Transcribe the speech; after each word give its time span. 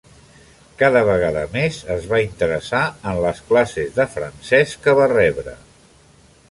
Cada 0.77 1.03
vegada 1.09 1.43
més 1.57 1.77
es 1.97 2.07
va 2.13 2.21
interessar 2.23 2.81
en 3.13 3.21
les 3.27 3.43
classes 3.51 3.93
de 4.01 4.09
francès 4.17 4.77
que 4.87 4.99
va 5.03 5.11
rebre. 5.17 5.57